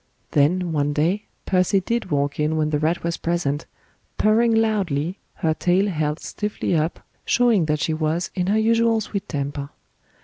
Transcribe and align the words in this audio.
Then, 0.31 0.71
one 0.71 0.93
day, 0.93 1.25
pussy 1.45 1.79
did 1.79 2.09
walk 2.09 2.39
in 2.39 2.57
when 2.57 2.71
the 2.71 2.79
rat 2.79 3.03
was 3.03 3.17
present, 3.17 3.67
purring 4.17 4.51
loudly, 4.55 5.19
her 5.35 5.53
tail 5.53 5.89
held 5.89 6.19
stiffly 6.19 6.75
up, 6.75 7.01
showing 7.23 7.65
that 7.65 7.81
she 7.81 7.93
was 7.93 8.31
in 8.33 8.47
her 8.47 8.57
usual 8.57 8.99
sweet 9.01 9.29
temper. 9.29 9.69